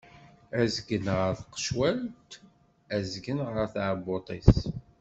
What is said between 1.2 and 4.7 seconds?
tqecwalt, azgen ɣer tɛebbuṭ-is.